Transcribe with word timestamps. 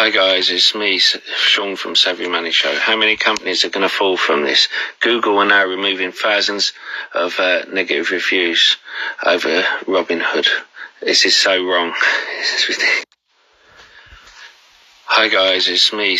Hi 0.00 0.08
guys, 0.08 0.48
it's 0.48 0.74
me, 0.74 0.96
Sean 0.96 1.76
from 1.76 1.94
Savvy 1.94 2.26
Money 2.26 2.52
Show. 2.52 2.74
How 2.74 2.96
many 2.96 3.18
companies 3.18 3.66
are 3.66 3.68
going 3.68 3.86
to 3.86 3.94
fall 3.94 4.16
from 4.16 4.44
this? 4.44 4.68
Google 5.00 5.36
are 5.36 5.44
now 5.44 5.66
removing 5.66 6.10
thousands 6.10 6.72
of 7.12 7.38
uh, 7.38 7.64
negative 7.70 8.10
reviews 8.10 8.78
over 9.22 9.60
Robinhood. 9.84 10.48
This 11.02 11.26
is 11.26 11.36
so 11.36 11.62
wrong. 11.62 11.92
Hi 15.04 15.28
guys, 15.28 15.68
it's 15.68 15.92
me. 15.92 16.16